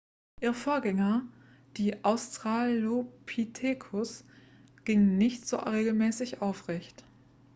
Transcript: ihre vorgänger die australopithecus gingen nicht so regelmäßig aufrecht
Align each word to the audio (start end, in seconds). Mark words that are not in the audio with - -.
ihre 0.41 0.55
vorgänger 0.55 1.27
die 1.77 2.03
australopithecus 2.03 4.25
gingen 4.83 5.19
nicht 5.19 5.47
so 5.47 5.57
regelmäßig 5.57 6.41
aufrecht 6.41 7.05